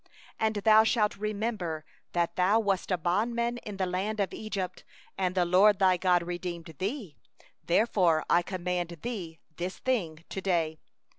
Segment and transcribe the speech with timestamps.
[0.39, 4.83] 15And thou shalt remember that thou wast a bondman in the land of Egypt,
[5.15, 7.15] and the LORD thy God redeemed thee;
[7.63, 10.79] therefore I command thee this thing to day.